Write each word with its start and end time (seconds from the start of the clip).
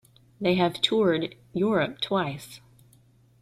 They 0.39 0.55
have 0.55 0.81
toured 0.81 1.35
Europe 1.53 2.01
twice. 2.01 2.59